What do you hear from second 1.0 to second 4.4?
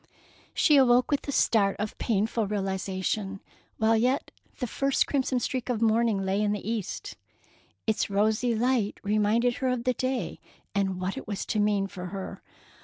with a start of painful realization, while yet